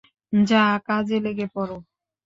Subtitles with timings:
[0.33, 1.71] যা কাজে লেগে পড়।